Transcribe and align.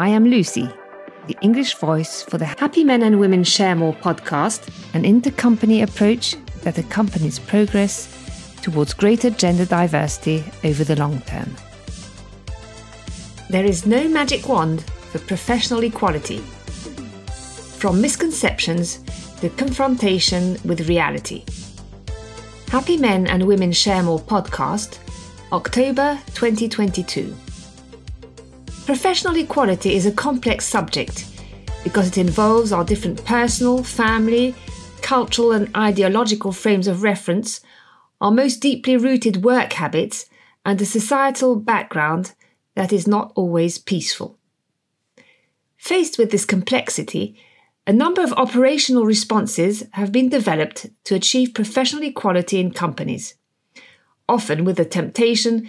I 0.00 0.10
am 0.10 0.26
Lucy, 0.26 0.70
the 1.26 1.36
English 1.40 1.74
voice 1.74 2.22
for 2.22 2.38
the 2.38 2.44
Happy 2.44 2.84
Men 2.84 3.02
and 3.02 3.18
Women 3.18 3.42
Share 3.42 3.74
More 3.74 3.94
podcast, 3.94 4.68
an 4.94 5.02
intercompany 5.02 5.82
approach 5.82 6.36
that 6.62 6.78
accompanies 6.78 7.40
progress 7.40 8.06
towards 8.62 8.94
greater 8.94 9.28
gender 9.28 9.64
diversity 9.64 10.44
over 10.62 10.84
the 10.84 10.94
long 10.94 11.20
term. 11.22 11.52
There 13.50 13.64
is 13.64 13.86
no 13.86 14.08
magic 14.08 14.48
wand 14.48 14.84
for 15.10 15.18
professional 15.18 15.82
equality. 15.82 16.38
From 17.78 18.00
misconceptions 18.00 18.98
to 19.40 19.48
confrontation 19.50 20.58
with 20.64 20.88
reality. 20.88 21.44
Happy 22.68 22.96
Men 22.96 23.26
and 23.26 23.44
Women 23.44 23.72
Share 23.72 24.04
More 24.04 24.20
podcast, 24.20 24.98
October 25.50 26.20
2022. 26.34 27.34
Professional 28.88 29.36
equality 29.36 29.96
is 29.96 30.06
a 30.06 30.10
complex 30.10 30.64
subject 30.64 31.26
because 31.84 32.08
it 32.08 32.16
involves 32.16 32.72
our 32.72 32.82
different 32.82 33.22
personal, 33.26 33.82
family, 33.84 34.54
cultural, 35.02 35.52
and 35.52 35.68
ideological 35.76 36.52
frames 36.52 36.86
of 36.86 37.02
reference, 37.02 37.60
our 38.22 38.30
most 38.30 38.62
deeply 38.62 38.96
rooted 38.96 39.44
work 39.44 39.74
habits, 39.74 40.24
and 40.64 40.80
a 40.80 40.86
societal 40.86 41.54
background 41.54 42.32
that 42.76 42.90
is 42.90 43.06
not 43.06 43.30
always 43.34 43.76
peaceful. 43.76 44.38
Faced 45.76 46.16
with 46.16 46.30
this 46.30 46.46
complexity, 46.46 47.38
a 47.86 47.92
number 47.92 48.22
of 48.22 48.32
operational 48.32 49.04
responses 49.04 49.84
have 49.92 50.12
been 50.12 50.30
developed 50.30 50.86
to 51.04 51.14
achieve 51.14 51.52
professional 51.52 52.04
equality 52.04 52.58
in 52.58 52.70
companies, 52.70 53.34
often 54.26 54.64
with 54.64 54.78
the 54.78 54.86
temptation 54.86 55.68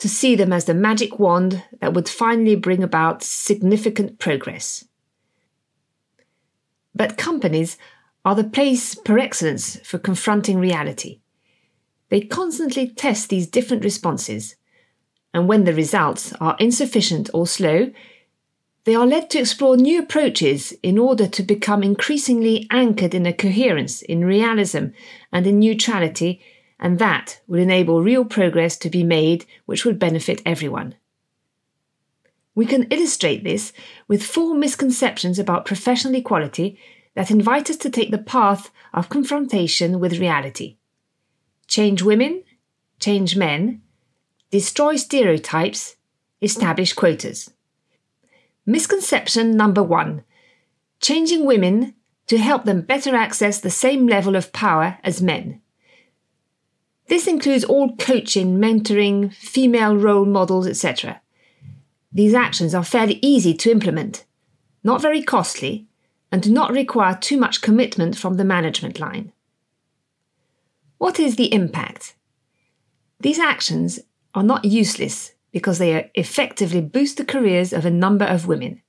to 0.00 0.08
see 0.08 0.34
them 0.34 0.52
as 0.52 0.64
the 0.64 0.74
magic 0.74 1.18
wand 1.18 1.62
that 1.80 1.94
would 1.94 2.08
finally 2.08 2.56
bring 2.56 2.82
about 2.82 3.22
significant 3.22 4.18
progress. 4.18 4.84
But 6.94 7.16
companies 7.16 7.78
are 8.24 8.34
the 8.34 8.44
place 8.44 8.94
per 8.94 9.18
excellence 9.18 9.76
for 9.84 9.98
confronting 9.98 10.58
reality. 10.58 11.20
They 12.08 12.22
constantly 12.22 12.88
test 12.88 13.28
these 13.28 13.46
different 13.46 13.84
responses, 13.84 14.56
and 15.32 15.46
when 15.46 15.64
the 15.64 15.74
results 15.74 16.32
are 16.40 16.56
insufficient 16.58 17.30
or 17.32 17.46
slow, 17.46 17.92
they 18.84 18.94
are 18.94 19.06
led 19.06 19.28
to 19.30 19.38
explore 19.38 19.76
new 19.76 20.00
approaches 20.00 20.72
in 20.82 20.98
order 20.98 21.26
to 21.28 21.42
become 21.42 21.82
increasingly 21.82 22.66
anchored 22.70 23.14
in 23.14 23.26
a 23.26 23.32
coherence, 23.32 24.00
in 24.00 24.24
realism, 24.24 24.86
and 25.30 25.46
in 25.46 25.60
neutrality, 25.60 26.40
and 26.80 26.98
that 26.98 27.40
would 27.46 27.60
enable 27.60 28.02
real 28.02 28.24
progress 28.24 28.76
to 28.78 28.90
be 28.90 29.04
made 29.04 29.44
which 29.66 29.84
would 29.84 29.98
benefit 29.98 30.42
everyone. 30.46 30.94
We 32.54 32.66
can 32.66 32.84
illustrate 32.84 33.44
this 33.44 33.72
with 34.08 34.24
four 34.24 34.54
misconceptions 34.54 35.38
about 35.38 35.66
professional 35.66 36.14
equality 36.14 36.78
that 37.14 37.30
invite 37.30 37.70
us 37.70 37.76
to 37.76 37.90
take 37.90 38.10
the 38.10 38.18
path 38.18 38.70
of 38.92 39.08
confrontation 39.08 40.00
with 40.00 40.18
reality. 40.18 40.78
Change 41.68 42.02
women, 42.02 42.42
change 42.98 43.36
men, 43.36 43.82
destroy 44.50 44.96
stereotypes, 44.96 45.96
establish 46.42 46.94
quotas. 46.94 47.50
Misconception 48.66 49.56
number 49.56 49.82
one 49.82 50.24
changing 51.00 51.46
women 51.46 51.94
to 52.26 52.36
help 52.38 52.64
them 52.64 52.82
better 52.82 53.16
access 53.16 53.58
the 53.58 53.70
same 53.70 54.06
level 54.06 54.36
of 54.36 54.52
power 54.52 54.98
as 55.02 55.22
men. 55.22 55.60
This 57.10 57.26
includes 57.26 57.64
all 57.64 57.96
coaching, 57.96 58.58
mentoring, 58.58 59.34
female 59.34 59.96
role 59.96 60.24
models, 60.24 60.68
etc. 60.68 61.20
These 62.12 62.34
actions 62.34 62.72
are 62.72 62.84
fairly 62.84 63.18
easy 63.20 63.52
to 63.52 63.70
implement, 63.72 64.24
not 64.84 65.02
very 65.02 65.20
costly, 65.20 65.88
and 66.30 66.40
do 66.40 66.52
not 66.52 66.70
require 66.70 67.18
too 67.20 67.36
much 67.36 67.62
commitment 67.62 68.16
from 68.16 68.34
the 68.36 68.44
management 68.44 69.00
line. 69.00 69.32
What 70.98 71.18
is 71.18 71.34
the 71.34 71.52
impact? 71.52 72.14
These 73.18 73.40
actions 73.40 73.98
are 74.32 74.44
not 74.44 74.64
useless 74.64 75.32
because 75.50 75.78
they 75.78 76.12
effectively 76.14 76.80
boost 76.80 77.16
the 77.16 77.24
careers 77.24 77.72
of 77.72 77.84
a 77.84 77.90
number 77.90 78.24
of 78.24 78.46
women. 78.46 78.82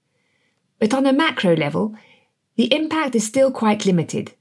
But 0.77 0.93
on 0.93 1.07
a 1.07 1.11
macro 1.11 1.55
level, 1.55 1.95
the 2.55 2.71
impact 2.71 3.15
is 3.15 3.25
still 3.25 3.49
quite 3.49 3.87
limited. 3.87 4.33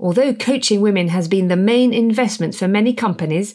Although 0.00 0.34
coaching 0.34 0.80
women 0.80 1.08
has 1.08 1.26
been 1.26 1.48
the 1.48 1.56
main 1.56 1.92
investment 1.92 2.54
for 2.54 2.68
many 2.68 2.94
companies, 2.94 3.54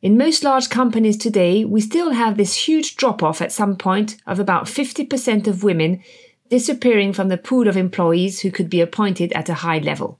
in 0.00 0.16
most 0.16 0.42
large 0.42 0.68
companies 0.68 1.16
today, 1.16 1.64
we 1.64 1.80
still 1.80 2.10
have 2.10 2.36
this 2.36 2.66
huge 2.66 2.96
drop 2.96 3.22
off 3.22 3.40
at 3.40 3.52
some 3.52 3.76
point 3.76 4.16
of 4.26 4.40
about 4.40 4.64
50% 4.64 5.46
of 5.46 5.62
women 5.62 6.02
disappearing 6.48 7.12
from 7.12 7.28
the 7.28 7.38
pool 7.38 7.68
of 7.68 7.76
employees 7.76 8.40
who 8.40 8.50
could 8.50 8.68
be 8.68 8.80
appointed 8.80 9.32
at 9.32 9.48
a 9.48 9.54
high 9.54 9.78
level. 9.78 10.18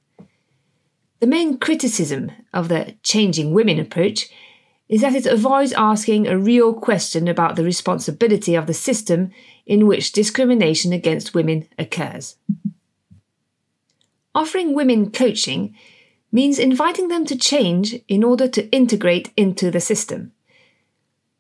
The 1.20 1.26
main 1.26 1.58
criticism 1.58 2.32
of 2.52 2.68
the 2.68 2.94
changing 3.02 3.52
women 3.52 3.78
approach 3.78 4.28
is 4.88 5.00
that 5.00 5.14
it 5.14 5.26
avoids 5.26 5.72
asking 5.72 6.26
a 6.26 6.38
real 6.38 6.74
question 6.74 7.26
about 7.28 7.56
the 7.56 7.64
responsibility 7.64 8.54
of 8.54 8.66
the 8.66 8.74
system 8.74 9.30
in 9.64 9.86
which 9.86 10.12
discrimination 10.12 10.92
against 10.92 11.34
women 11.34 11.66
occurs. 11.78 12.36
Offering 14.34 14.74
women 14.74 15.10
coaching 15.10 15.74
means 16.30 16.58
inviting 16.58 17.08
them 17.08 17.26
to 17.26 17.36
change 17.36 17.94
in 18.08 18.24
order 18.24 18.48
to 18.48 18.70
integrate 18.70 19.30
into 19.36 19.70
the 19.70 19.80
system. 19.80 20.32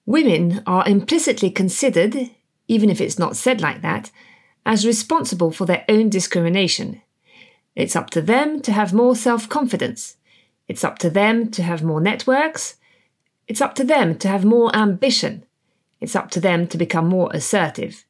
Women 0.04 0.62
are 0.66 0.86
implicitly 0.86 1.50
considered, 1.50 2.30
even 2.68 2.90
if 2.90 3.00
it's 3.00 3.18
not 3.18 3.36
said 3.36 3.60
like 3.60 3.80
that, 3.82 4.10
as 4.66 4.86
responsible 4.86 5.50
for 5.50 5.64
their 5.64 5.84
own 5.88 6.10
discrimination. 6.10 7.00
It's 7.74 7.96
up 7.96 8.10
to 8.10 8.20
them 8.20 8.60
to 8.62 8.72
have 8.72 8.92
more 8.92 9.16
self 9.16 9.48
confidence. 9.48 10.16
It's 10.68 10.84
up 10.84 10.98
to 10.98 11.10
them 11.10 11.50
to 11.52 11.62
have 11.62 11.82
more 11.82 12.00
networks, 12.00 12.76
it's 13.48 13.60
up 13.60 13.74
to 13.76 13.84
them 13.84 14.18
to 14.18 14.28
have 14.28 14.44
more 14.44 14.74
ambition. 14.76 15.44
It's 16.00 16.16
up 16.16 16.30
to 16.32 16.40
them 16.40 16.66
to 16.68 16.78
become 16.78 17.06
more 17.06 17.30
assertive. 17.32 18.04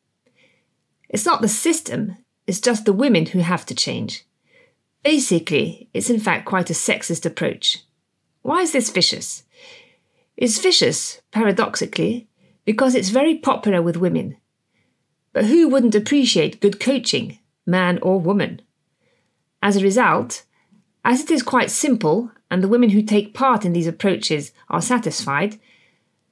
It's 1.09 1.27
not 1.27 1.43
the 1.43 1.49
system, 1.49 2.17
it's 2.47 2.61
just 2.61 2.85
the 2.85 2.93
women 2.93 3.27
who 3.27 3.41
have 3.41 3.67
to 3.67 3.75
change. 3.75 4.25
Basically, 5.03 5.89
it's 5.93 6.11
in 6.11 6.21
fact 6.21 6.47
quite 6.47 6.71
a 6.71 6.75
sexist 6.75 7.27
approach. 7.27 7.79
Why 8.43 8.61
is 8.61 8.73
this 8.73 8.91
vicious? 8.91 9.43
It's 10.37 10.59
vicious, 10.59 11.21
paradoxically, 11.31 12.29
because 12.65 12.95
it's 12.95 13.09
very 13.09 13.37
popular 13.37 13.83
with 13.83 13.97
women. 13.97 14.37
But 15.33 15.47
who 15.47 15.69
wouldn't 15.69 15.95
appreciate 15.95 16.61
good 16.61 16.79
coaching, 16.79 17.39
man 17.67 17.99
or 18.01 18.21
woman? 18.21 18.63
As 19.63 19.77
a 19.77 19.83
result, 19.83 20.45
as 21.05 21.21
it 21.21 21.31
is 21.31 21.43
quite 21.43 21.71
simple 21.71 22.31
and 22.51 22.63
the 22.63 22.69
women 22.69 22.91
who 22.91 23.03
take 23.03 23.35
part 23.35 23.65
in 23.65 23.73
these 23.73 23.87
approaches 23.87 24.53
are 24.69 24.83
satisfied, 24.83 25.59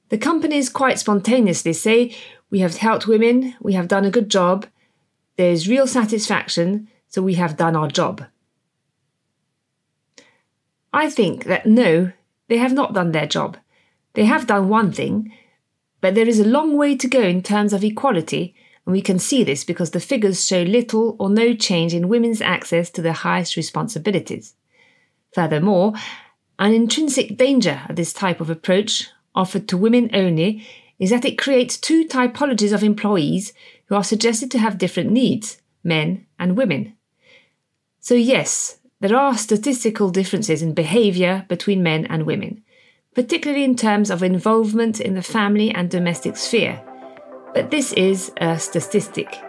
the 0.09 0.17
companies 0.17 0.69
quite 0.69 0.99
spontaneously 0.99 1.73
say, 1.73 2.15
We 2.49 2.59
have 2.59 2.77
helped 2.77 3.07
women, 3.07 3.55
we 3.61 3.73
have 3.73 3.87
done 3.87 4.05
a 4.05 4.11
good 4.11 4.29
job, 4.29 4.65
there 5.37 5.51
is 5.51 5.67
real 5.67 5.87
satisfaction, 5.87 6.89
so 7.07 7.21
we 7.21 7.33
have 7.35 7.57
done 7.57 7.75
our 7.75 7.87
job. 7.87 8.25
I 10.93 11.09
think 11.09 11.45
that 11.45 11.65
no, 11.65 12.11
they 12.47 12.57
have 12.57 12.73
not 12.73 12.93
done 12.93 13.11
their 13.11 13.27
job. 13.27 13.57
They 14.13 14.25
have 14.25 14.47
done 14.47 14.67
one 14.67 14.91
thing, 14.91 15.31
but 16.01 16.15
there 16.15 16.27
is 16.27 16.39
a 16.39 16.45
long 16.45 16.77
way 16.77 16.95
to 16.97 17.07
go 17.07 17.21
in 17.21 17.41
terms 17.41 17.71
of 17.71 17.83
equality, 17.83 18.55
and 18.85 18.91
we 18.91 19.01
can 19.01 19.19
see 19.19 19.43
this 19.43 19.63
because 19.63 19.91
the 19.91 19.99
figures 19.99 20.45
show 20.45 20.63
little 20.63 21.15
or 21.19 21.29
no 21.29 21.53
change 21.53 21.93
in 21.93 22.09
women's 22.09 22.41
access 22.41 22.89
to 22.91 23.01
the 23.01 23.13
highest 23.13 23.55
responsibilities. 23.55 24.55
Furthermore, 25.33 25.93
an 26.59 26.73
intrinsic 26.73 27.37
danger 27.37 27.81
of 27.87 27.95
this 27.95 28.11
type 28.11 28.41
of 28.41 28.49
approach, 28.49 29.09
offered 29.33 29.67
to 29.69 29.77
women 29.77 30.09
only, 30.13 30.67
is 30.99 31.09
that 31.09 31.25
it 31.25 31.37
creates 31.37 31.77
two 31.77 32.05
typologies 32.05 32.73
of 32.73 32.83
employees 32.83 33.53
who 33.85 33.95
are 33.95 34.03
suggested 34.03 34.51
to 34.51 34.59
have 34.59 34.77
different 34.77 35.11
needs 35.11 35.61
men 35.83 36.25
and 36.37 36.57
women. 36.57 36.95
So, 37.99 38.13
yes, 38.13 38.77
there 39.01 39.17
are 39.17 39.35
statistical 39.35 40.11
differences 40.11 40.61
in 40.61 40.73
behaviour 40.73 41.45
between 41.49 41.81
men 41.81 42.05
and 42.05 42.25
women, 42.25 42.63
particularly 43.15 43.63
in 43.63 43.75
terms 43.75 44.11
of 44.11 44.21
involvement 44.21 44.99
in 45.01 45.15
the 45.15 45.23
family 45.23 45.71
and 45.71 45.89
domestic 45.89 46.37
sphere. 46.37 46.81
But 47.53 47.71
this 47.71 47.91
is 47.93 48.31
a 48.37 48.59
statistic. 48.59 49.41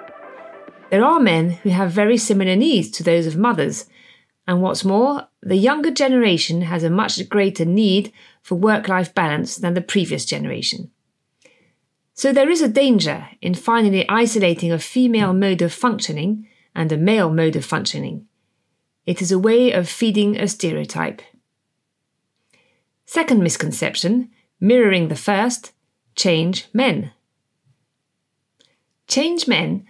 There 0.91 1.05
are 1.05 1.21
men 1.21 1.51
who 1.51 1.69
have 1.69 1.93
very 1.93 2.17
similar 2.17 2.57
needs 2.57 2.91
to 2.93 3.03
those 3.03 3.27
of 3.27 3.37
mothers, 3.37 3.87
and 4.49 4.63
what's 4.63 4.85
more, 4.85 5.29
the 5.43 5.57
younger 5.57 5.91
generation 5.91 6.63
has 6.63 6.83
a 6.83 6.91
much 6.91 7.29
greater 7.29 7.67
need 7.67 8.11
for 8.43 8.55
work 8.57 8.89
life 8.89 9.15
balance 9.15 9.57
than 9.57 9.75
the 9.75 9.81
previous 9.83 10.25
generation. 10.25 10.91
So 12.15 12.33
there 12.33 12.51
is 12.51 12.63
a 12.63 12.69
danger 12.69 13.29
in 13.41 13.55
finally 13.55 14.09
isolating 14.09 14.73
a 14.73 14.79
female 14.79 15.35
mode 15.35 15.63
of 15.63 15.73
functioning 15.73 16.49
and 16.75 16.91
a 16.91 16.97
male 16.97 17.31
mode 17.31 17.57
of 17.57 17.65
functioning. 17.65 18.27
It 19.07 19.21
is 19.21 19.33
a 19.33 19.39
way 19.39 19.73
of 19.73 19.89
feeding 19.89 20.37
a 20.37 20.47
stereotype. 20.47 21.23
Second 23.05 23.43
misconception, 23.43 24.31
mirroring 24.61 25.09
the 25.09 25.17
first, 25.17 25.73
change 26.15 26.67
men. 26.73 27.13
Change 29.09 29.49
men 29.49 29.85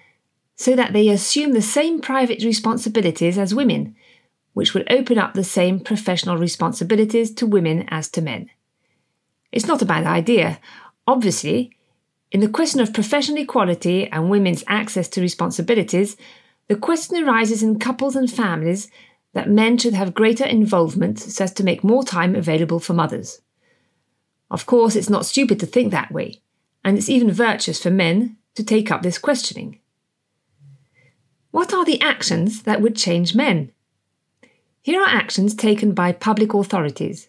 so 0.56 0.74
that 0.76 0.92
they 0.92 1.08
assume 1.08 1.52
the 1.52 1.62
same 1.62 2.00
private 2.00 2.42
responsibilities 2.42 3.36
as 3.36 3.54
women, 3.54 3.96
which 4.54 4.74
would 4.74 4.90
open 4.90 5.18
up 5.18 5.34
the 5.34 5.44
same 5.44 5.80
professional 5.80 6.38
responsibilities 6.38 7.32
to 7.34 7.46
women 7.46 7.86
as 7.88 8.08
to 8.10 8.22
men. 8.22 8.48
It's 9.50 9.66
not 9.66 9.82
a 9.82 9.86
bad 9.86 10.06
idea. 10.06 10.58
Obviously, 11.06 11.76
in 12.30 12.40
the 12.40 12.48
question 12.48 12.80
of 12.80 12.94
professional 12.94 13.42
equality 13.42 14.08
and 14.08 14.30
women's 14.30 14.64
access 14.66 15.08
to 15.10 15.20
responsibilities, 15.20 16.16
the 16.68 16.76
question 16.76 17.22
arises 17.22 17.62
in 17.62 17.78
couples 17.78 18.16
and 18.16 18.30
families 18.30 18.88
that 19.34 19.48
men 19.48 19.78
should 19.78 19.94
have 19.94 20.14
greater 20.14 20.44
involvement 20.44 21.18
so 21.18 21.44
as 21.44 21.52
to 21.54 21.64
make 21.64 21.82
more 21.82 22.04
time 22.04 22.34
available 22.34 22.78
for 22.78 22.92
mothers. 22.92 23.40
Of 24.50 24.66
course, 24.66 24.96
it's 24.96 25.10
not 25.10 25.26
stupid 25.26 25.58
to 25.60 25.66
think 25.66 25.90
that 25.90 26.12
way, 26.12 26.42
and 26.84 26.98
it's 26.98 27.08
even 27.08 27.30
virtuous 27.32 27.82
for 27.82 27.90
men 27.90 28.36
to 28.54 28.62
take 28.62 28.90
up 28.90 29.02
this 29.02 29.18
questioning. 29.18 29.78
What 31.50 31.72
are 31.72 31.84
the 31.84 32.00
actions 32.00 32.62
that 32.62 32.80
would 32.80 32.96
change 32.96 33.34
men? 33.34 33.72
Here 34.82 35.00
are 35.00 35.08
actions 35.08 35.54
taken 35.54 35.92
by 35.92 36.12
public 36.12 36.54
authorities 36.54 37.28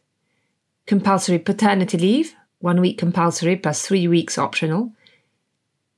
compulsory 0.85 1.39
paternity 1.39 1.97
leave, 1.97 2.35
one 2.59 2.81
week 2.81 2.97
compulsory 2.97 3.55
plus 3.55 3.85
three 3.85 4.05
weeks 4.07 4.37
optional, 4.37 4.91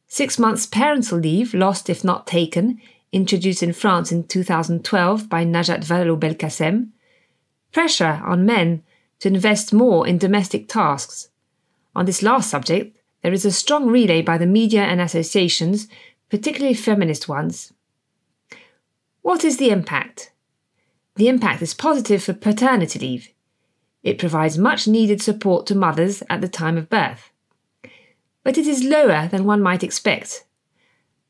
six 0.08 0.38
months 0.38 0.68
parental 0.68 1.18
leave, 1.18 1.56
lost 1.56 1.90
if 1.90 2.04
not 2.04 2.28
taken, 2.28 2.80
introduced 3.16 3.64
in 3.64 3.72
France 3.72 4.12
in 4.12 4.28
2012 4.28 5.30
by 5.30 5.46
Najat 5.46 5.86
Vallaud 5.86 6.18
Belkacem, 6.18 6.90
pressure 7.72 8.22
on 8.26 8.46
men 8.46 8.84
to 9.20 9.30
invest 9.30 9.74
more 9.74 10.06
in 10.06 10.18
domestic 10.18 10.68
tasks. 10.68 11.30
On 11.96 12.06
this 12.06 12.22
last 12.22 12.50
subject, 12.50 12.96
there 13.22 13.32
is 13.32 13.46
a 13.46 13.54
strong 13.54 13.88
relay 13.88 14.22
by 14.22 14.38
the 14.38 14.46
media 14.46 14.84
and 14.84 15.00
associations, 15.00 15.88
particularly 16.30 16.74
feminist 16.74 17.30
ones. 17.30 17.72
What 19.22 19.46
is 19.46 19.58
the 19.58 19.70
impact? 19.70 20.34
The 21.16 21.30
impact 21.30 21.62
is 21.62 21.74
positive 21.74 22.22
for 22.22 22.34
paternity 22.34 23.00
leave. 23.00 23.30
It 24.04 24.20
provides 24.20 24.58
much 24.58 24.90
needed 24.90 25.22
support 25.22 25.66
to 25.68 25.76
mothers 25.76 26.22
at 26.30 26.42
the 26.42 26.50
time 26.50 26.78
of 26.78 26.90
birth. 26.90 27.32
But 28.44 28.58
it 28.58 28.68
is 28.68 28.84
lower 28.84 29.30
than 29.30 29.46
one 29.46 29.62
might 29.62 29.84
expect. 29.84 30.44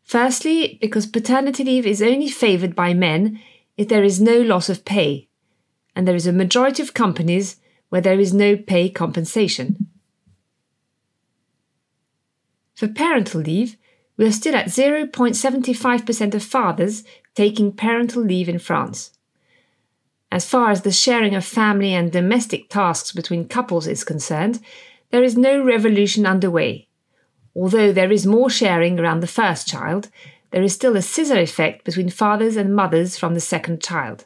Firstly, 0.06 0.78
because 0.80 1.08
paternity 1.08 1.64
leave 1.64 1.88
is 1.88 2.02
only 2.02 2.30
favoured 2.30 2.76
by 2.76 2.94
men 2.94 3.40
if 3.76 3.88
there 3.88 4.04
is 4.04 4.22
no 4.22 4.40
loss 4.40 4.70
of 4.70 4.86
pay, 4.86 5.28
and 5.96 6.08
there 6.08 6.16
is 6.16 6.28
a 6.28 6.32
majority 6.32 6.84
of 6.84 6.94
companies 6.94 7.58
where 7.90 8.02
there 8.02 8.20
is 8.20 8.32
no 8.32 8.56
pay 8.56 8.88
compensation. 8.88 9.88
For 12.76 12.88
parental 12.88 13.42
leave, 13.42 13.78
we 14.16 14.26
are 14.26 14.32
still 14.32 14.56
at 14.56 14.68
0.75% 14.68 16.36
of 16.36 16.44
fathers 16.44 17.04
taking 17.34 17.74
parental 17.74 18.22
leave 18.22 18.48
in 18.48 18.60
France. 18.60 19.12
As 20.32 20.48
far 20.48 20.70
as 20.70 20.84
the 20.84 20.92
sharing 20.92 21.34
of 21.34 21.46
family 21.46 21.94
and 21.94 22.12
domestic 22.12 22.70
tasks 22.70 23.12
between 23.12 23.48
couples 23.48 23.88
is 23.88 24.04
concerned, 24.04 24.60
there 25.10 25.24
is 25.24 25.36
no 25.36 25.64
revolution 25.64 26.26
underway. 26.26 26.88
Although 27.56 27.94
there 27.94 28.12
is 28.12 28.26
more 28.26 28.50
sharing 28.50 29.00
around 29.00 29.22
the 29.22 29.28
first 29.28 29.68
child, 29.68 30.10
there 30.52 30.62
is 30.62 30.74
still 30.74 30.96
a 30.96 31.02
scissor 31.02 31.40
effect 31.40 31.86
between 31.86 32.10
fathers 32.10 32.58
and 32.58 32.76
mothers 32.76 33.18
from 33.18 33.34
the 33.34 33.40
second 33.40 33.82
child. 33.82 34.26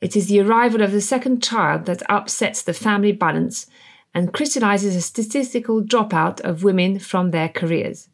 It 0.00 0.16
is 0.16 0.28
the 0.28 0.40
arrival 0.40 0.82
of 0.82 0.92
the 0.92 1.00
second 1.00 1.42
child 1.42 1.86
that 1.86 2.02
upsets 2.10 2.62
the 2.62 2.72
family 2.72 3.12
balance 3.12 3.66
and 4.14 4.32
crystallizes 4.32 4.96
a 4.96 5.00
statistical 5.00 5.82
dropout 5.82 6.40
of 6.40 6.64
women 6.64 6.98
from 6.98 7.30
their 7.30 7.48
careers. 7.48 8.08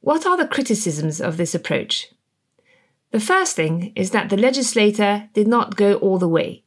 What 0.00 0.26
are 0.26 0.36
the 0.36 0.46
criticisms 0.48 1.20
of 1.20 1.36
this 1.36 1.54
approach? 1.54 2.08
The 3.10 3.20
first 3.20 3.54
thing 3.56 3.92
is 3.94 4.12
that 4.12 4.30
the 4.30 4.36
legislator 4.36 5.28
did 5.34 5.46
not 5.46 5.76
go 5.76 5.94
all 5.94 6.18
the 6.18 6.28
way. 6.28 6.64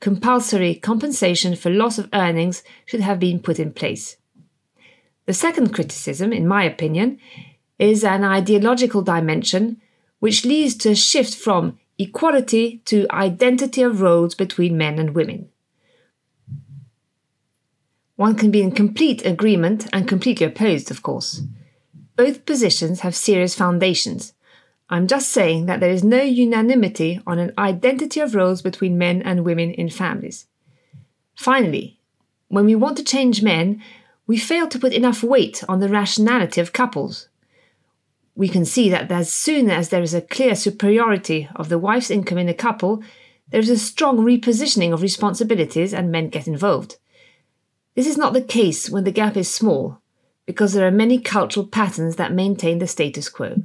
Compulsory 0.00 0.74
compensation 0.74 1.56
for 1.56 1.70
loss 1.70 1.98
of 1.98 2.08
earnings 2.12 2.62
should 2.86 3.00
have 3.00 3.18
been 3.18 3.40
put 3.40 3.58
in 3.58 3.72
place. 3.72 4.16
The 5.26 5.34
second 5.34 5.72
criticism, 5.72 6.32
in 6.32 6.46
my 6.46 6.64
opinion, 6.64 7.18
is 7.78 8.04
an 8.04 8.24
ideological 8.24 9.02
dimension 9.02 9.80
which 10.20 10.44
leads 10.44 10.74
to 10.76 10.90
a 10.90 10.94
shift 10.94 11.34
from 11.34 11.78
equality 11.98 12.82
to 12.86 13.06
identity 13.10 13.82
of 13.82 14.00
roles 14.00 14.34
between 14.34 14.76
men 14.76 14.98
and 14.98 15.14
women. 15.14 15.48
One 18.16 18.36
can 18.36 18.50
be 18.50 18.62
in 18.62 18.72
complete 18.72 19.26
agreement 19.26 19.88
and 19.92 20.06
completely 20.06 20.46
opposed, 20.46 20.90
of 20.90 21.02
course. 21.02 21.42
Both 22.16 22.46
positions 22.46 23.00
have 23.00 23.16
serious 23.16 23.54
foundations. 23.54 24.34
I'm 24.88 25.08
just 25.08 25.30
saying 25.30 25.66
that 25.66 25.80
there 25.80 25.90
is 25.90 26.04
no 26.04 26.22
unanimity 26.22 27.20
on 27.26 27.38
an 27.38 27.52
identity 27.58 28.20
of 28.20 28.34
roles 28.34 28.62
between 28.62 28.98
men 28.98 29.22
and 29.22 29.44
women 29.44 29.72
in 29.72 29.88
families. 29.88 30.46
Finally, 31.34 31.98
when 32.48 32.64
we 32.66 32.76
want 32.76 32.96
to 32.98 33.04
change 33.04 33.42
men, 33.42 33.82
we 34.26 34.38
fail 34.38 34.66
to 34.68 34.78
put 34.78 34.92
enough 34.92 35.22
weight 35.22 35.62
on 35.68 35.80
the 35.80 35.88
rationality 35.88 36.60
of 36.60 36.72
couples 36.72 37.28
we 38.34 38.48
can 38.48 38.64
see 38.64 38.90
that 38.90 39.10
as 39.10 39.32
soon 39.32 39.70
as 39.70 39.88
there 39.88 40.02
is 40.02 40.14
a 40.14 40.20
clear 40.20 40.54
superiority 40.54 41.48
of 41.54 41.68
the 41.68 41.78
wife's 41.78 42.10
income 42.10 42.38
in 42.38 42.48
a 42.48 42.54
couple, 42.54 43.02
there 43.50 43.60
is 43.60 43.70
a 43.70 43.78
strong 43.78 44.18
repositioning 44.18 44.92
of 44.92 45.02
responsibilities 45.02 45.94
and 45.94 46.10
men 46.10 46.28
get 46.28 46.48
involved. 46.48 46.96
This 47.94 48.06
is 48.06 48.18
not 48.18 48.32
the 48.32 48.42
case 48.42 48.90
when 48.90 49.04
the 49.04 49.12
gap 49.12 49.36
is 49.36 49.52
small, 49.52 50.00
because 50.46 50.72
there 50.72 50.86
are 50.86 50.90
many 50.90 51.20
cultural 51.20 51.66
patterns 51.66 52.16
that 52.16 52.32
maintain 52.32 52.78
the 52.78 52.88
status 52.88 53.28
quo. 53.28 53.62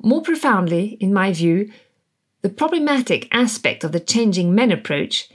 More 0.00 0.22
profoundly, 0.22 0.96
in 1.00 1.12
my 1.12 1.32
view, 1.32 1.72
the 2.42 2.48
problematic 2.48 3.28
aspect 3.32 3.82
of 3.82 3.92
the 3.92 4.00
changing 4.00 4.54
men 4.54 4.70
approach 4.70 5.28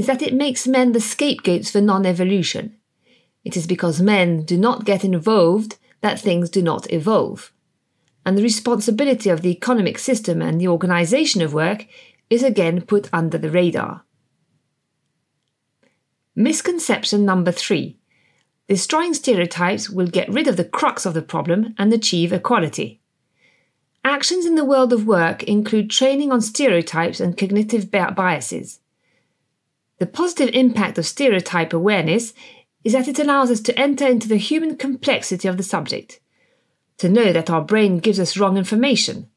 is 0.00 0.06
that 0.06 0.22
it 0.22 0.32
makes 0.32 0.66
men 0.66 0.92
the 0.92 0.98
scapegoats 0.98 1.70
for 1.70 1.82
non 1.82 2.06
evolution. 2.06 2.74
It 3.44 3.54
is 3.54 3.66
because 3.66 4.00
men 4.00 4.44
do 4.44 4.56
not 4.56 4.86
get 4.86 5.04
involved 5.04 5.76
that 6.00 6.18
things 6.18 6.48
do 6.48 6.62
not 6.62 6.90
evolve. 6.90 7.52
And 8.24 8.38
the 8.38 8.42
responsibility 8.42 9.28
of 9.28 9.42
the 9.42 9.50
economic 9.50 9.98
system 9.98 10.40
and 10.40 10.58
the 10.58 10.68
organization 10.68 11.42
of 11.42 11.52
work 11.52 11.86
is 12.30 12.42
again 12.42 12.80
put 12.80 13.10
under 13.12 13.36
the 13.36 13.50
radar. 13.50 14.04
Misconception 16.34 17.26
number 17.26 17.52
three 17.52 17.98
destroying 18.68 19.12
stereotypes 19.12 19.90
will 19.90 20.06
get 20.06 20.32
rid 20.32 20.48
of 20.48 20.56
the 20.56 20.70
crux 20.78 21.04
of 21.04 21.12
the 21.12 21.20
problem 21.20 21.74
and 21.76 21.92
achieve 21.92 22.32
equality. 22.32 23.02
Actions 24.02 24.46
in 24.46 24.54
the 24.54 24.64
world 24.64 24.94
of 24.94 25.06
work 25.06 25.42
include 25.42 25.90
training 25.90 26.32
on 26.32 26.40
stereotypes 26.40 27.20
and 27.20 27.36
cognitive 27.36 27.90
biases. 27.90 28.80
The 30.00 30.06
positive 30.06 30.48
impact 30.54 30.96
of 30.96 31.06
stereotype 31.06 31.74
awareness 31.74 32.32
is 32.82 32.94
that 32.94 33.06
it 33.06 33.18
allows 33.18 33.50
us 33.50 33.60
to 33.60 33.78
enter 33.78 34.06
into 34.06 34.28
the 34.28 34.38
human 34.38 34.76
complexity 34.76 35.46
of 35.46 35.58
the 35.58 35.62
subject, 35.62 36.20
to 36.96 37.10
know 37.10 37.34
that 37.34 37.50
our 37.50 37.60
brain 37.60 37.98
gives 37.98 38.18
us 38.18 38.38
wrong 38.38 38.56
information, 38.56 39.28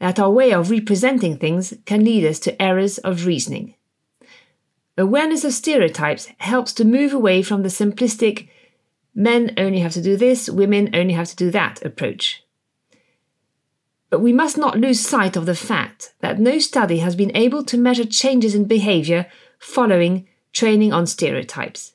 that 0.00 0.18
our 0.18 0.30
way 0.30 0.52
of 0.52 0.70
representing 0.70 1.38
things 1.38 1.72
can 1.86 2.04
lead 2.04 2.24
us 2.24 2.40
to 2.40 2.60
errors 2.60 2.98
of 2.98 3.26
reasoning. 3.26 3.76
Awareness 4.98 5.44
of 5.44 5.52
stereotypes 5.52 6.28
helps 6.38 6.72
to 6.72 6.84
move 6.84 7.12
away 7.12 7.40
from 7.40 7.62
the 7.62 7.68
simplistic 7.68 8.48
men 9.14 9.54
only 9.56 9.78
have 9.78 9.92
to 9.92 10.02
do 10.02 10.16
this, 10.16 10.50
women 10.50 10.90
only 10.94 11.14
have 11.14 11.28
to 11.28 11.36
do 11.36 11.52
that 11.52 11.80
approach. 11.84 12.42
But 14.10 14.18
we 14.18 14.32
must 14.32 14.58
not 14.58 14.80
lose 14.80 14.98
sight 14.98 15.36
of 15.36 15.46
the 15.46 15.54
fact 15.54 16.12
that 16.18 16.40
no 16.40 16.58
study 16.58 16.98
has 16.98 17.14
been 17.14 17.34
able 17.36 17.62
to 17.64 17.78
measure 17.78 18.04
changes 18.04 18.56
in 18.56 18.64
behavior 18.64 19.30
following 19.62 20.26
training 20.52 20.92
on 20.92 21.06
stereotypes. 21.06 21.94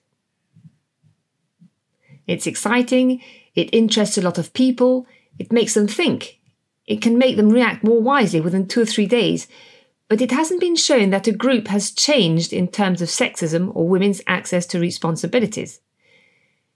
It's 2.25 2.47
exciting, 2.47 3.21
it 3.55 3.73
interests 3.73 4.17
a 4.17 4.21
lot 4.21 4.37
of 4.37 4.53
people, 4.53 5.05
it 5.37 5.51
makes 5.51 5.73
them 5.73 5.87
think. 5.87 6.39
It 6.85 7.01
can 7.01 7.17
make 7.17 7.35
them 7.35 7.49
react 7.49 7.83
more 7.83 8.01
wisely 8.01 8.39
within 8.39 8.67
two 8.67 8.81
or 8.81 8.85
three 8.85 9.05
days, 9.05 9.47
but 10.07 10.21
it 10.21 10.31
hasn't 10.31 10.61
been 10.61 10.77
shown 10.77 11.09
that 11.09 11.27
a 11.27 11.33
group 11.33 11.67
has 11.67 11.91
changed 11.91 12.53
in 12.53 12.69
terms 12.69 13.01
of 13.01 13.09
sexism 13.09 13.75
or 13.75 13.87
women's 13.87 14.21
access 14.27 14.65
to 14.67 14.79
responsibilities. 14.79 15.81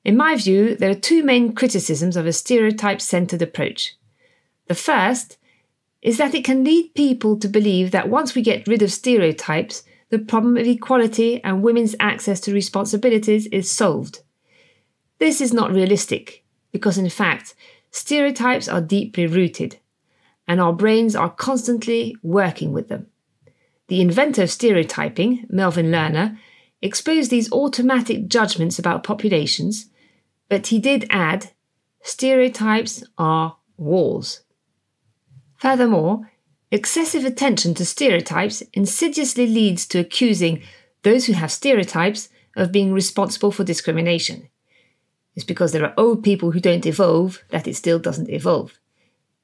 In 0.04 0.18
my 0.18 0.36
view, 0.36 0.76
there 0.76 0.90
are 0.90 0.96
two 0.96 1.24
main 1.24 1.54
criticisms 1.56 2.18
of 2.18 2.28
a 2.28 2.34
stereotype 2.34 3.00
centered 3.00 3.42
approach. 3.42 3.96
The 4.68 4.76
first 4.76 5.38
is 6.02 6.18
that 6.18 6.36
it 6.36 6.44
can 6.44 6.66
lead 6.66 6.94
people 6.96 7.40
to 7.40 7.48
believe 7.48 7.92
that 7.92 8.10
once 8.10 8.36
we 8.36 8.42
get 8.42 8.68
rid 8.68 8.82
of 8.82 8.92
stereotypes, 8.92 9.84
the 10.12 10.20
problem 10.20 10.58
of 10.58 10.68
equality 10.68 11.42
and 11.44 11.64
women's 11.64 11.96
access 12.00 12.40
to 12.42 12.54
responsibilities 12.54 13.48
is 13.48 13.72
solved. 13.72 14.20
This 15.20 15.40
is 15.40 15.54
not 15.54 15.72
realistic 15.72 16.44
because, 16.72 16.98
in 16.98 17.10
fact, 17.10 17.56
stereotypes 17.92 18.68
are 18.68 18.82
deeply 18.82 19.26
rooted 19.26 19.80
and 20.48 20.60
our 20.60 20.74
brains 20.74 21.16
are 21.16 21.30
constantly 21.30 22.16
working 22.22 22.74
with 22.74 22.90
them. 22.90 23.08
The 23.88 24.02
inventor 24.02 24.44
of 24.44 24.52
stereotyping, 24.52 25.46
Melvin 25.50 25.88
Lerner, 25.88 26.38
exposed 26.82 27.32
these 27.32 27.52
automatic 27.52 28.28
judgments 28.28 28.78
about 28.78 29.04
populations, 29.04 29.88
but 30.50 30.68
he 30.68 30.80
did 30.80 31.08
add 31.10 31.52
stereotypes 32.04 33.04
are 33.18 33.58
walls. 33.78 34.42
Furthermore, 35.58 36.31
excessive 36.72 37.26
attention 37.26 37.74
to 37.76 37.86
stereotypes 37.86 38.62
insidiously 38.74 39.46
leads 39.46 39.86
to 39.88 40.00
accusing 40.00 40.64
those 41.04 41.26
who 41.26 41.34
have 41.34 41.52
stereotypes 41.52 42.30
of 42.56 42.72
being 42.72 42.94
responsible 42.94 43.52
for 43.52 43.64
discrimination. 43.64 44.48
It's 45.36 45.46
because 45.46 45.72
there 45.72 45.86
are 45.86 45.94
old 45.98 46.24
people 46.24 46.52
who 46.52 46.60
don't 46.60 46.86
evolve 46.86 47.44
that 47.50 47.68
it 47.68 47.76
still 47.76 48.00
doesn't 48.00 48.30
evolve. 48.30 48.80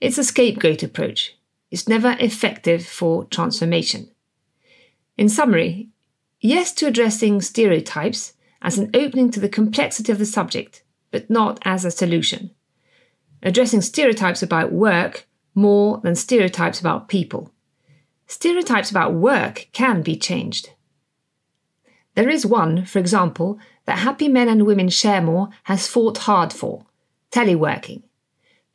It's 0.02 0.18
a 0.18 0.24
scapegoat 0.24 0.84
approach. 0.84 1.36
It's 1.72 1.88
never 1.88 2.16
effective 2.20 2.86
for 2.86 3.26
transformation. 3.26 4.10
In 5.18 5.30
summary, 5.30 5.90
yes 6.40 6.72
to 6.74 6.88
addressing 6.88 7.42
stereotypes 7.42 8.34
as 8.62 8.78
an 8.78 8.92
opening 8.94 9.32
to 9.32 9.40
the 9.40 9.50
complexity 9.50 10.12
of 10.12 10.20
the 10.20 10.26
subject, 10.26 10.84
but 11.12 11.30
not 11.30 11.60
as 11.64 11.84
a 11.84 11.92
solution. 11.92 12.52
Addressing 13.42 13.82
stereotypes 13.82 14.44
about 14.44 14.72
work 14.72 15.28
more 15.58 16.00
than 16.04 16.16
stereotypes 16.16 16.80
about 16.80 17.10
people. 17.10 17.52
Stereotypes 18.28 18.92
about 18.92 19.14
work 19.14 19.68
can 19.74 20.02
be 20.02 20.16
changed. 20.16 20.70
There 22.14 22.30
is 22.30 22.46
one, 22.46 22.86
for 22.86 23.00
example, 23.00 23.60
that 23.86 24.00
Happy 24.00 24.28
Men 24.28 24.50
and 24.50 24.66
Women 24.66 24.90
Share 24.90 25.22
More 25.22 25.50
has 25.64 25.88
fought 25.88 26.20
hard 26.20 26.54
for 26.54 26.86
teleworking. 27.32 28.04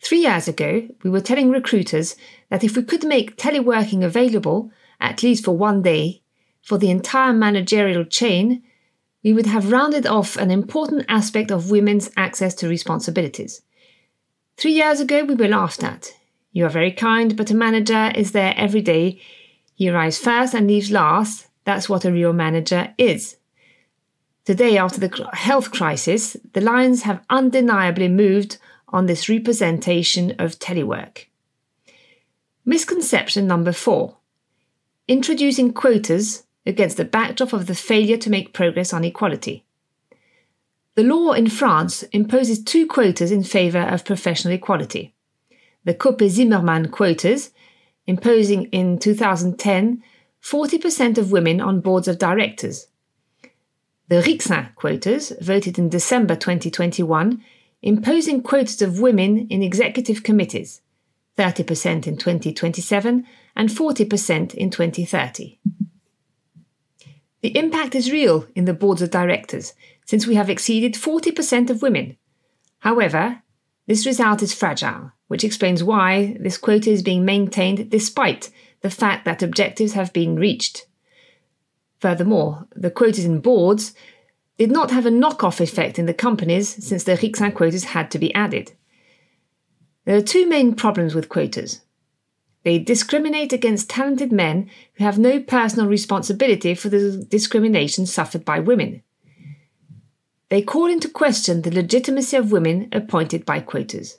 Three 0.00 0.20
years 0.20 0.48
ago, 0.48 0.88
we 1.04 1.10
were 1.10 1.20
telling 1.20 1.50
recruiters 1.50 2.16
that 2.50 2.64
if 2.64 2.76
we 2.76 2.82
could 2.82 3.04
make 3.04 3.36
teleworking 3.36 4.02
available, 4.04 4.70
at 5.00 5.22
least 5.22 5.44
for 5.44 5.56
one 5.56 5.82
day, 5.82 6.22
for 6.62 6.78
the 6.78 6.90
entire 6.90 7.32
managerial 7.32 8.04
chain, 8.04 8.62
we 9.22 9.32
would 9.32 9.46
have 9.46 9.70
rounded 9.70 10.06
off 10.06 10.36
an 10.36 10.50
important 10.50 11.04
aspect 11.08 11.52
of 11.52 11.70
women's 11.70 12.10
access 12.16 12.54
to 12.56 12.68
responsibilities. 12.68 13.62
Three 14.56 14.72
years 14.72 15.00
ago, 15.00 15.24
we 15.24 15.34
were 15.36 15.48
laughed 15.48 15.84
at. 15.84 16.12
You 16.52 16.66
are 16.66 16.70
very 16.70 16.92
kind, 16.92 17.36
but 17.36 17.50
a 17.50 17.54
manager 17.54 18.12
is 18.14 18.32
there 18.32 18.54
every 18.56 18.82
day. 18.82 19.20
He 19.74 19.88
arrives 19.88 20.18
first 20.18 20.54
and 20.54 20.66
leaves 20.66 20.90
last. 20.90 21.48
That's 21.64 21.88
what 21.88 22.04
a 22.04 22.12
real 22.12 22.32
manager 22.32 22.94
is. 22.98 23.36
Today, 24.44 24.76
after 24.76 25.00
the 25.00 25.28
health 25.32 25.70
crisis, 25.70 26.36
the 26.52 26.60
lines 26.60 27.02
have 27.02 27.24
undeniably 27.30 28.08
moved 28.08 28.58
on 28.88 29.06
this 29.06 29.28
representation 29.28 30.32
of 30.38 30.58
telework. 30.58 31.26
Misconception 32.64 33.46
number 33.46 33.72
four 33.72 34.16
introducing 35.08 35.72
quotas 35.72 36.44
against 36.64 36.96
the 36.96 37.04
backdrop 37.04 37.52
of 37.52 37.66
the 37.66 37.74
failure 37.74 38.16
to 38.16 38.30
make 38.30 38.52
progress 38.52 38.92
on 38.92 39.04
equality. 39.04 39.64
The 40.94 41.02
law 41.02 41.32
in 41.32 41.48
France 41.48 42.02
imposes 42.12 42.62
two 42.62 42.86
quotas 42.86 43.32
in 43.32 43.42
favour 43.42 43.80
of 43.80 44.04
professional 44.04 44.54
equality. 44.54 45.14
The 45.84 45.94
Copé-Zimmermann 45.94 46.90
quotas, 46.90 47.50
imposing 48.06 48.64
in 48.66 48.98
2010 48.98 50.02
40% 50.42 51.18
of 51.18 51.30
women 51.30 51.60
on 51.60 51.80
boards 51.80 52.08
of 52.08 52.18
directors. 52.18 52.88
The 54.08 54.20
Rixain 54.20 54.74
quotas, 54.74 55.32
voted 55.40 55.78
in 55.78 55.88
December 55.88 56.34
2021, 56.34 57.42
imposing 57.80 58.42
quotas 58.42 58.82
of 58.82 59.00
women 59.00 59.46
in 59.48 59.62
executive 59.62 60.22
committees, 60.22 60.82
30% 61.38 62.06
in 62.06 62.16
2027 62.16 63.26
and 63.56 63.68
40% 63.68 64.54
in 64.54 64.70
2030. 64.70 65.58
The 67.40 67.56
impact 67.56 67.94
is 67.94 68.12
real 68.12 68.46
in 68.54 68.66
the 68.66 68.74
boards 68.74 69.02
of 69.02 69.10
directors, 69.10 69.74
since 70.04 70.26
we 70.26 70.34
have 70.34 70.50
exceeded 70.50 70.94
40% 70.94 71.70
of 71.70 71.82
women. 71.82 72.16
However, 72.80 73.42
this 73.86 74.06
result 74.06 74.42
is 74.42 74.54
fragile, 74.54 75.12
which 75.32 75.44
explains 75.44 75.82
why 75.82 76.36
this 76.38 76.58
quota 76.58 76.90
is 76.90 77.02
being 77.02 77.24
maintained 77.24 77.88
despite 77.88 78.50
the 78.82 78.90
fact 78.90 79.24
that 79.24 79.42
objectives 79.42 79.94
have 79.94 80.12
been 80.12 80.36
reached. 80.36 80.84
Furthermore, 82.00 82.66
the 82.76 82.90
quotas 82.90 83.24
in 83.24 83.40
boards 83.40 83.94
did 84.58 84.70
not 84.70 84.90
have 84.90 85.06
a 85.06 85.10
knock-off 85.10 85.58
effect 85.58 85.98
in 85.98 86.04
the 86.04 86.12
companies 86.12 86.68
since 86.86 87.04
the 87.04 87.12
Rixain 87.16 87.54
quotas 87.54 87.84
had 87.84 88.10
to 88.10 88.18
be 88.18 88.34
added. 88.34 88.72
There 90.04 90.18
are 90.18 90.20
two 90.20 90.46
main 90.46 90.74
problems 90.74 91.14
with 91.14 91.30
quotas. 91.30 91.80
They 92.62 92.78
discriminate 92.78 93.54
against 93.54 93.88
talented 93.88 94.32
men 94.32 94.68
who 94.96 95.04
have 95.04 95.18
no 95.18 95.40
personal 95.40 95.88
responsibility 95.88 96.74
for 96.74 96.90
the 96.90 97.24
discrimination 97.26 98.04
suffered 98.04 98.44
by 98.44 98.60
women. 98.60 99.02
They 100.50 100.60
call 100.60 100.90
into 100.90 101.08
question 101.08 101.62
the 101.62 101.74
legitimacy 101.74 102.36
of 102.36 102.52
women 102.52 102.90
appointed 102.92 103.46
by 103.46 103.60
quotas. 103.60 104.18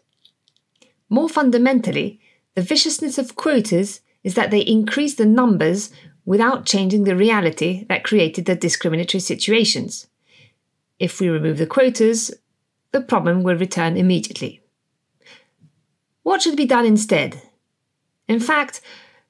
More 1.14 1.30
fundamentally, 1.30 2.20
the 2.56 2.64
viciousness 2.64 3.20
of 3.20 3.36
quotas 3.36 4.02
is 4.24 4.34
that 4.34 4.50
they 4.50 4.62
increase 4.62 5.14
the 5.14 5.28
numbers 5.28 5.92
without 6.26 6.66
changing 6.66 7.04
the 7.04 7.16
reality 7.16 7.86
that 7.88 8.04
created 8.04 8.46
the 8.46 8.56
discriminatory 8.56 9.22
situations. 9.22 10.08
If 10.98 11.20
we 11.20 11.30
remove 11.30 11.60
the 11.60 11.68
quotas, 11.68 12.34
the 12.94 13.00
problem 13.00 13.44
will 13.44 13.56
return 13.56 13.96
immediately. 13.96 14.64
What 16.24 16.42
should 16.42 16.58
be 16.58 16.66
done 16.66 16.88
instead? 16.88 17.44
In 18.28 18.40
fact, 18.40 18.82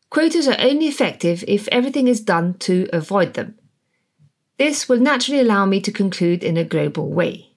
quotas 0.09 0.47
are 0.47 0.55
only 0.59 0.87
effective 0.87 1.43
if 1.49 1.67
everything 1.67 2.07
is 2.07 2.21
done 2.21 2.53
to 2.59 2.87
avoid 2.93 3.33
them. 3.33 3.55
This 4.57 4.87
will 4.87 5.01
naturally 5.01 5.41
allow 5.41 5.65
me 5.65 5.81
to 5.81 5.91
conclude 5.91 6.45
in 6.45 6.55
a 6.55 6.63
global 6.63 7.11
way. 7.11 7.49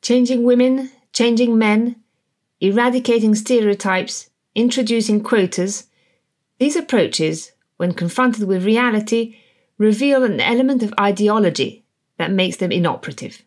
Changing 0.00 0.44
women, 0.44 0.92
changing 1.12 1.58
men, 1.58 1.96
eradicating 2.60 3.34
stereotypes, 3.34 4.30
introducing 4.54 5.22
quotas, 5.22 5.88
these 6.58 6.76
approaches, 6.76 7.52
when 7.76 7.92
confronted 7.92 8.46
with 8.46 8.64
reality, 8.64 9.36
reveal 9.78 10.22
an 10.22 10.40
element 10.40 10.82
of 10.82 10.94
ideology 11.00 11.84
that 12.18 12.30
makes 12.30 12.58
them 12.58 12.70
inoperative. 12.70 13.42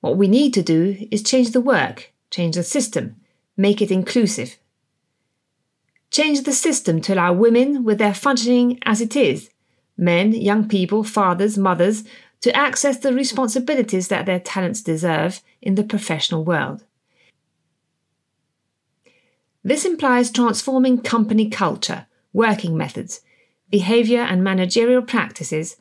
What 0.00 0.16
we 0.16 0.28
need 0.28 0.54
to 0.54 0.62
do 0.62 1.08
is 1.10 1.22
change 1.22 1.50
the 1.50 1.60
work, 1.60 2.12
change 2.30 2.54
the 2.54 2.62
system, 2.62 3.16
make 3.56 3.82
it 3.82 3.90
inclusive. 3.90 4.58
Change 6.10 6.42
the 6.42 6.52
system 6.52 7.00
to 7.00 7.14
allow 7.14 7.32
women, 7.32 7.82
with 7.82 7.98
their 7.98 8.14
functioning 8.14 8.78
as 8.84 9.00
it 9.00 9.16
is, 9.16 9.50
men, 9.96 10.32
young 10.32 10.68
people, 10.68 11.02
fathers, 11.02 11.58
mothers, 11.58 12.04
to 12.44 12.54
access 12.54 12.98
the 12.98 13.14
responsibilities 13.14 14.08
that 14.08 14.26
their 14.26 14.38
talents 14.38 14.82
deserve 14.82 15.40
in 15.62 15.76
the 15.76 15.82
professional 15.82 16.44
world. 16.44 16.84
This 19.62 19.86
implies 19.86 20.30
transforming 20.30 21.00
company 21.00 21.48
culture, 21.48 22.04
working 22.34 22.76
methods, 22.76 23.22
behaviour, 23.70 24.20
and 24.20 24.44
managerial 24.44 25.00
practices 25.00 25.76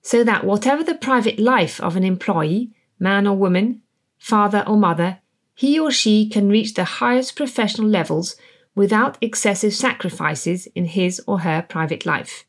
so 0.00 0.24
that 0.24 0.42
whatever 0.42 0.82
the 0.82 0.94
private 0.94 1.38
life 1.38 1.78
of 1.82 1.96
an 1.96 2.04
employee, 2.04 2.70
man 2.98 3.26
or 3.26 3.36
woman, 3.36 3.82
father 4.16 4.64
or 4.66 4.78
mother, 4.78 5.18
he 5.54 5.78
or 5.78 5.90
she 5.90 6.26
can 6.30 6.48
reach 6.48 6.72
the 6.72 6.96
highest 7.02 7.36
professional 7.36 7.86
levels 7.86 8.36
without 8.74 9.18
excessive 9.20 9.74
sacrifices 9.74 10.66
in 10.74 10.86
his 10.86 11.20
or 11.26 11.40
her 11.40 11.60
private 11.60 12.06
life. 12.06 12.46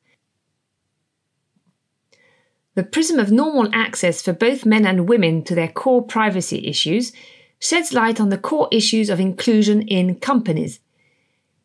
The 2.73 2.83
prism 2.83 3.19
of 3.19 3.31
normal 3.31 3.69
access 3.73 4.21
for 4.21 4.31
both 4.31 4.65
men 4.65 4.85
and 4.85 5.09
women 5.09 5.43
to 5.43 5.55
their 5.55 5.67
core 5.67 6.03
privacy 6.03 6.67
issues 6.67 7.11
sheds 7.59 7.91
light 7.91 8.19
on 8.19 8.29
the 8.29 8.37
core 8.37 8.69
issues 8.71 9.09
of 9.09 9.19
inclusion 9.19 9.81
in 9.83 10.15
companies. 10.15 10.79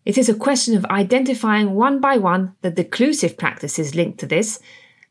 It 0.04 0.18
is 0.18 0.28
a 0.28 0.34
question 0.34 0.76
of 0.76 0.84
identifying 0.86 1.74
one 1.74 2.00
by 2.00 2.16
one 2.18 2.54
the 2.62 2.70
declusive 2.70 3.36
practices 3.36 3.94
linked 3.94 4.18
to 4.20 4.26
this 4.26 4.60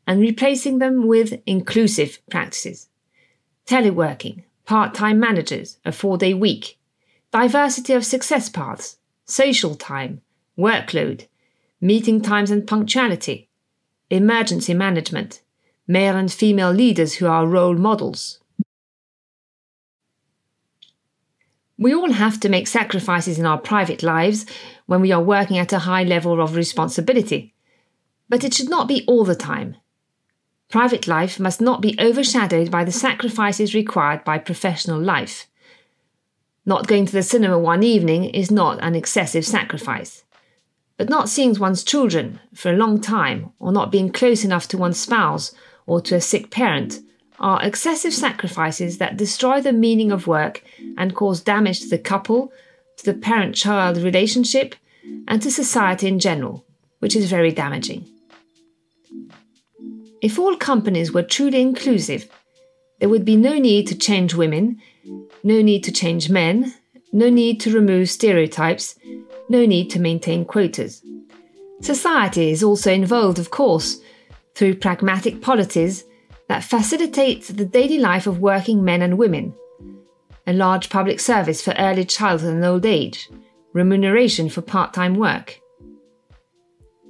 and 0.06 0.20
replacing 0.20 0.78
them 0.78 1.06
with 1.06 1.40
inclusive 1.46 2.18
practices. 2.30 2.88
Teleworking, 3.66 4.44
part 4.64 4.94
time 4.94 5.18
managers, 5.18 5.78
a 5.84 5.92
four 5.92 6.18
day 6.18 6.34
week, 6.34 6.78
diversity 7.32 7.94
of 7.94 8.04
success 8.04 8.48
paths, 8.48 8.98
social 9.24 9.74
time, 9.74 10.20
workload, 10.58 11.26
meeting 11.80 12.20
times 12.20 12.50
and 12.50 12.66
punctuality, 12.66 13.48
emergency 14.10 14.72
management, 14.72 15.40
male 15.86 16.16
and 16.16 16.32
female 16.32 16.72
leaders 16.72 17.14
who 17.14 17.26
are 17.26 17.46
role 17.46 17.74
models. 17.74 18.40
We 21.78 21.94
all 21.94 22.12
have 22.12 22.40
to 22.40 22.48
make 22.48 22.66
sacrifices 22.66 23.38
in 23.38 23.44
our 23.44 23.58
private 23.58 24.02
lives 24.02 24.46
when 24.86 25.00
we 25.00 25.12
are 25.12 25.22
working 25.22 25.58
at 25.58 25.72
a 25.72 25.80
high 25.80 26.04
level 26.04 26.40
of 26.40 26.56
responsibility, 26.56 27.54
but 28.28 28.44
it 28.44 28.54
should 28.54 28.70
not 28.70 28.88
be 28.88 29.04
all 29.06 29.24
the 29.24 29.34
time. 29.34 29.76
Private 30.68 31.06
life 31.06 31.38
must 31.38 31.60
not 31.60 31.80
be 31.80 31.96
overshadowed 32.00 32.70
by 32.70 32.82
the 32.82 32.92
sacrifices 32.92 33.74
required 33.74 34.24
by 34.24 34.38
professional 34.38 35.00
life. 35.00 35.46
Not 36.64 36.88
going 36.88 37.06
to 37.06 37.12
the 37.12 37.22
cinema 37.22 37.58
one 37.58 37.84
evening 37.84 38.24
is 38.24 38.50
not 38.50 38.82
an 38.82 38.96
excessive 38.96 39.46
sacrifice. 39.46 40.24
But 40.96 41.10
not 41.10 41.28
seeing 41.28 41.54
one's 41.54 41.84
children 41.84 42.40
for 42.54 42.72
a 42.72 42.76
long 42.76 43.00
time, 43.00 43.52
or 43.60 43.70
not 43.70 43.92
being 43.92 44.10
close 44.10 44.44
enough 44.44 44.66
to 44.68 44.78
one's 44.78 44.98
spouse 44.98 45.54
or 45.86 46.00
to 46.00 46.16
a 46.16 46.20
sick 46.20 46.50
parent, 46.50 47.00
are 47.38 47.62
excessive 47.62 48.14
sacrifices 48.14 48.98
that 48.98 49.16
destroy 49.16 49.60
the 49.60 49.72
meaning 49.72 50.10
of 50.10 50.26
work 50.26 50.62
and 50.96 51.14
cause 51.14 51.40
damage 51.40 51.80
to 51.80 51.88
the 51.88 51.98
couple, 51.98 52.52
to 52.96 53.04
the 53.04 53.14
parent 53.14 53.54
child 53.54 53.98
relationship, 53.98 54.74
and 55.28 55.42
to 55.42 55.50
society 55.50 56.08
in 56.08 56.18
general, 56.18 56.64
which 56.98 57.14
is 57.14 57.30
very 57.30 57.52
damaging. 57.52 58.06
If 60.22 60.38
all 60.38 60.56
companies 60.56 61.12
were 61.12 61.22
truly 61.22 61.60
inclusive, 61.60 62.28
there 62.98 63.08
would 63.08 63.24
be 63.24 63.36
no 63.36 63.58
need 63.58 63.86
to 63.88 63.98
change 63.98 64.34
women, 64.34 64.80
no 65.44 65.60
need 65.60 65.84
to 65.84 65.92
change 65.92 66.30
men, 66.30 66.74
no 67.12 67.28
need 67.28 67.60
to 67.60 67.72
remove 67.72 68.08
stereotypes, 68.08 68.98
no 69.48 69.66
need 69.66 69.90
to 69.90 70.00
maintain 70.00 70.44
quotas. 70.44 71.02
Society 71.80 72.50
is 72.50 72.62
also 72.62 72.90
involved, 72.90 73.38
of 73.38 73.50
course, 73.50 74.00
through 74.56 74.74
pragmatic 74.74 75.40
policies 75.42 76.04
that 76.48 76.64
facilitate 76.64 77.44
the 77.44 77.66
daily 77.66 77.98
life 77.98 78.26
of 78.26 78.40
working 78.40 78.82
men 78.82 79.02
and 79.02 79.18
women, 79.18 79.54
a 80.46 80.52
large 80.52 80.88
public 80.88 81.18
service 81.20 81.62
for 81.62 81.74
early 81.78 82.04
childhood 82.04 82.54
and 82.54 82.64
old 82.64 82.86
age, 82.86 83.28
remuneration 83.74 84.48
for 84.48 84.62
part 84.62 84.94
time 84.94 85.14
work. 85.14 85.60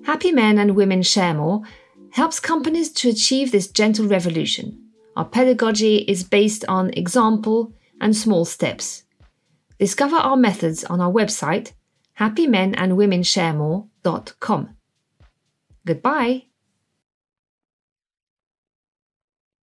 Happy 0.04 0.32
Men 0.32 0.58
and 0.58 0.74
Women 0.74 1.02
Share 1.02 1.34
More 1.34 1.62
helps 2.10 2.40
companies 2.40 2.90
to 2.92 3.10
achieve 3.10 3.52
this 3.52 3.68
gentle 3.68 4.06
revolution. 4.06 4.82
Our 5.16 5.24
pedagogy 5.24 5.98
is 5.98 6.24
based 6.24 6.64
on 6.66 6.90
example 6.94 7.72
and 8.00 8.16
small 8.16 8.44
steps. 8.44 9.04
Discover 9.78 10.16
our 10.16 10.36
methods 10.36 10.82
on 10.84 11.00
our 11.00 11.12
website, 11.12 11.72
happymenandwomensharemore.com. 12.18 14.76
Goodbye. 15.84 16.46